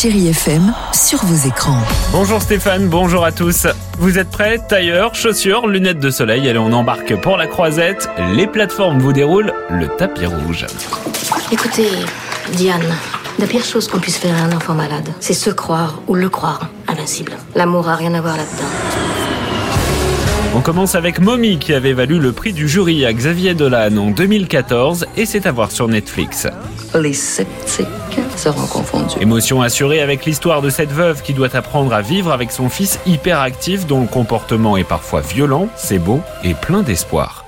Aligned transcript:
Chérie 0.00 0.28
FM 0.28 0.72
sur 0.94 1.22
vos 1.26 1.46
écrans. 1.46 1.76
Bonjour 2.10 2.40
Stéphane, 2.40 2.88
bonjour 2.88 3.22
à 3.22 3.32
tous. 3.32 3.66
Vous 3.98 4.16
êtes 4.16 4.30
prêts 4.30 4.58
Tailleur, 4.66 5.14
chaussures, 5.14 5.66
lunettes 5.66 5.98
de 5.98 6.08
soleil, 6.08 6.48
allez 6.48 6.58
on 6.58 6.72
embarque 6.72 7.20
pour 7.20 7.36
la 7.36 7.46
croisette. 7.46 8.08
Les 8.34 8.46
plateformes 8.46 8.98
vous 8.98 9.12
déroulent 9.12 9.52
le 9.68 9.88
tapis 9.88 10.24
rouge. 10.24 10.64
Écoutez, 11.52 11.90
Diane, 12.52 12.80
la 13.38 13.46
pire 13.46 13.62
chose 13.62 13.88
qu'on 13.88 13.98
puisse 13.98 14.16
faire 14.16 14.34
à 14.36 14.46
un 14.46 14.52
enfant 14.56 14.72
malade, 14.72 15.10
c'est 15.20 15.34
se 15.34 15.50
croire 15.50 16.00
ou 16.08 16.14
le 16.14 16.30
croire 16.30 16.70
invincible. 16.88 17.36
L'amour 17.54 17.86
a 17.90 17.96
rien 17.96 18.14
à 18.14 18.22
voir 18.22 18.38
là-dedans. 18.38 18.89
On 20.52 20.62
commence 20.62 20.96
avec 20.96 21.20
Mommy 21.20 21.58
qui 21.58 21.72
avait 21.72 21.92
valu 21.92 22.18
le 22.18 22.32
prix 22.32 22.52
du 22.52 22.68
jury 22.68 23.06
à 23.06 23.12
Xavier 23.12 23.54
Dolan 23.54 23.96
en 23.96 24.10
2014 24.10 25.06
et 25.16 25.24
c'est 25.24 25.46
à 25.46 25.52
voir 25.52 25.70
sur 25.70 25.86
Netflix. 25.86 26.48
Les 26.92 27.12
sceptiques 27.12 27.86
seront 28.36 28.66
confondus. 28.66 29.16
Émotion 29.20 29.62
assurée 29.62 30.00
avec 30.00 30.24
l'histoire 30.24 30.60
de 30.60 30.68
cette 30.68 30.90
veuve 30.90 31.22
qui 31.22 31.34
doit 31.34 31.54
apprendre 31.54 31.94
à 31.94 32.02
vivre 32.02 32.32
avec 32.32 32.50
son 32.50 32.68
fils 32.68 32.98
hyperactif 33.06 33.86
dont 33.86 34.00
le 34.00 34.08
comportement 34.08 34.76
est 34.76 34.84
parfois 34.84 35.20
violent, 35.20 35.68
c'est 35.76 36.00
beau 36.00 36.20
et 36.42 36.54
plein 36.54 36.82
d'espoir. 36.82 37.44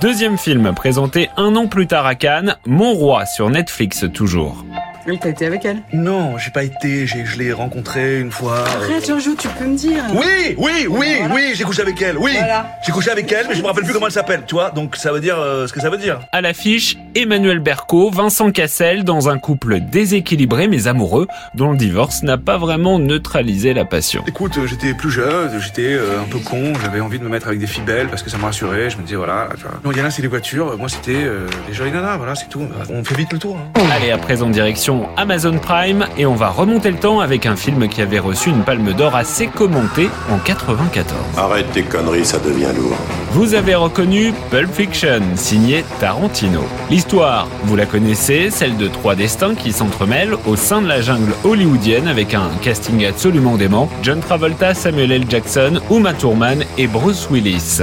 Deuxième 0.00 0.38
film 0.38 0.72
présenté 0.76 1.28
un 1.36 1.56
an 1.56 1.66
plus 1.66 1.88
tard 1.88 2.06
à 2.06 2.14
Cannes, 2.14 2.56
Mon 2.64 2.92
Roi 2.92 3.26
sur 3.26 3.50
Netflix 3.50 4.04
toujours. 4.14 4.64
Oui, 5.08 5.18
t'as 5.20 5.30
été 5.30 5.46
avec 5.46 5.64
elle 5.64 5.78
Non, 5.92 6.36
j'ai 6.38 6.50
pas 6.50 6.62
été, 6.64 7.06
j'ai- 7.06 7.24
je 7.24 7.38
l'ai 7.38 7.52
rencontrée 7.52 8.20
une 8.20 8.30
fois. 8.30 8.58
Arrête, 8.66 9.06
Giorgio, 9.06 9.32
tu 9.38 9.48
peux 9.48 9.64
me 9.64 9.76
dire. 9.76 10.04
Oui, 10.12 10.54
oui, 10.58 10.86
oui, 10.88 11.06
Voilà. 11.20 11.34
oui, 11.34 11.52
j'ai 11.54 11.64
couché 11.64 11.80
avec 11.82 12.00
elle, 12.02 12.18
oui. 12.18 12.32
Voilà. 12.36 12.66
J'ai 12.84 12.92
couché 12.92 13.10
avec 13.10 13.30
elle, 13.32 13.46
mais 13.48 13.54
je 13.54 13.62
me 13.62 13.66
rappelle 13.66 13.84
plus 13.84 13.92
comment 13.94 14.06
elle 14.06 14.12
s'appelle, 14.12 14.42
tu 14.46 14.54
vois. 14.54 14.70
Donc 14.70 14.96
ça 14.96 15.10
veut 15.12 15.20
dire 15.20 15.38
euh, 15.38 15.66
ce 15.66 15.72
que 15.72 15.80
ça 15.80 15.88
veut 15.88 15.96
dire. 15.96 16.20
À 16.32 16.40
l'affiche, 16.42 16.98
Emmanuel 17.14 17.58
Berco, 17.58 18.10
Vincent 18.10 18.50
Cassel 18.50 19.02
dans 19.04 19.28
un 19.30 19.38
couple 19.38 19.80
déséquilibré 19.80 20.68
mais 20.68 20.86
amoureux 20.88 21.26
dont 21.54 21.70
le 21.72 21.78
divorce 21.78 22.22
n'a 22.22 22.36
pas 22.36 22.58
vraiment 22.58 22.98
neutralisé 22.98 23.72
la 23.72 23.84
passion. 23.86 24.22
Écoute, 24.26 24.58
euh, 24.58 24.66
j'étais 24.66 24.92
plus 24.92 25.10
jeune, 25.10 25.58
j'étais 25.60 25.94
euh, 25.94 26.20
un 26.20 26.24
peu 26.30 26.38
con, 26.38 26.74
j'avais 26.82 27.00
envie 27.00 27.18
de 27.18 27.24
me 27.24 27.30
mettre 27.30 27.46
avec 27.48 27.60
des 27.60 27.66
filles 27.66 27.84
belles 27.84 28.08
parce 28.08 28.22
que 28.22 28.28
ça 28.30 28.36
me 28.36 28.44
rassurait. 28.44 28.90
Je 28.90 28.98
me 28.98 29.02
disais 29.04 29.16
voilà. 29.16 29.48
Tu 29.56 29.62
vois. 29.62 29.80
Non, 29.84 29.90
il 29.92 29.98
y 29.98 30.02
en 30.02 30.04
a 30.04 30.10
c'est 30.10 30.22
les 30.22 30.28
voitures, 30.28 30.76
moi 30.76 30.88
c'était 30.90 31.12
euh, 31.24 31.46
les 31.66 31.74
jolies 31.74 31.92
nanas, 31.92 32.18
voilà, 32.18 32.34
c'est 32.34 32.48
tout. 32.48 32.62
On 32.90 33.02
fait 33.04 33.14
vite 33.16 33.32
le 33.32 33.38
tour. 33.38 33.56
hein. 33.56 33.80
Allez, 33.90 34.10
à 34.10 34.18
présent 34.18 34.50
direction 34.50 34.97
Amazon 35.16 35.58
Prime 35.58 36.06
et 36.16 36.26
on 36.26 36.34
va 36.34 36.48
remonter 36.48 36.90
le 36.90 36.98
temps 36.98 37.20
avec 37.20 37.46
un 37.46 37.56
film 37.56 37.88
qui 37.88 38.02
avait 38.02 38.18
reçu 38.18 38.50
une 38.50 38.62
palme 38.62 38.92
d'or 38.92 39.14
assez 39.14 39.46
commentée 39.46 40.08
en 40.30 40.38
94. 40.38 41.16
Arrête 41.36 41.70
tes 41.72 41.82
conneries, 41.82 42.24
ça 42.24 42.38
devient 42.38 42.72
lourd. 42.76 42.96
Vous 43.32 43.54
avez 43.54 43.74
reconnu 43.74 44.32
Pulp 44.50 44.72
Fiction, 44.72 45.20
signé 45.36 45.84
Tarantino. 46.00 46.64
L'histoire, 46.90 47.46
vous 47.64 47.76
la 47.76 47.86
connaissez, 47.86 48.50
celle 48.50 48.76
de 48.76 48.88
trois 48.88 49.14
destins 49.14 49.54
qui 49.54 49.72
s'entremêlent 49.72 50.34
au 50.46 50.56
sein 50.56 50.80
de 50.80 50.88
la 50.88 51.00
jungle 51.00 51.32
hollywoodienne 51.44 52.08
avec 52.08 52.34
un 52.34 52.48
casting 52.62 53.04
absolument 53.04 53.56
dément. 53.56 53.88
John 54.02 54.20
Travolta, 54.20 54.74
Samuel 54.74 55.12
L. 55.12 55.24
Jackson, 55.28 55.80
Uma 55.90 56.14
Thurman 56.14 56.64
et 56.78 56.86
Bruce 56.86 57.28
Willis. 57.30 57.80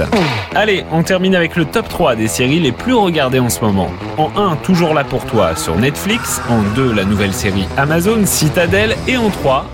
Allez, 0.54 0.84
on 0.90 1.02
termine 1.02 1.34
avec 1.34 1.54
le 1.56 1.64
top 1.64 1.88
3 1.88 2.16
des 2.16 2.28
séries 2.28 2.60
les 2.60 2.72
plus 2.72 2.94
regardées 2.94 3.40
en 3.40 3.48
ce 3.50 3.60
moment. 3.60 3.90
En 4.16 4.30
1, 4.36 4.56
toujours 4.56 4.94
là 4.94 5.04
pour 5.04 5.24
toi 5.26 5.54
sur 5.54 5.76
Netflix. 5.76 6.40
En 6.48 6.62
2, 6.74 6.92
la 6.96 7.04
nouvelle 7.04 7.34
série 7.34 7.66
Amazon, 7.76 8.24
Citadel. 8.24 8.96
Et 9.06 9.16
en 9.16 9.28
3, 9.28 9.66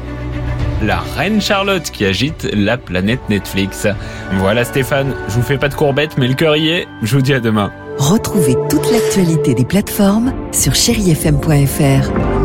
la 0.83 0.99
reine 1.17 1.41
Charlotte 1.41 1.85
qui 1.85 2.05
agite 2.05 2.49
la 2.53 2.77
planète 2.77 3.21
Netflix. 3.31 3.87
Voilà 4.39 4.65
Stéphane, 4.65 5.15
je 5.29 5.35
vous 5.35 5.43
fais 5.43 5.59
pas 5.59 5.69
de 5.69 5.75
courbettes 5.75 6.19
mais 6.19 6.27
le 6.27 6.35
cœur 6.35 6.57
y 6.57 6.69
est. 6.71 6.89
Je 7.03 7.17
vous 7.17 7.23
dis 7.23 7.33
à 7.33 7.41
demain. 7.41 7.73
Retrouvez 7.99 8.57
toute 8.69 8.91
l'actualité 8.91 9.55
des 9.55 9.65
plateformes 9.65 10.33
sur 10.51 10.75
chérifm.fr. 10.75 12.42